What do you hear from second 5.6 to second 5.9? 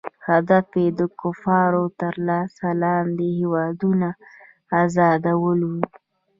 وو.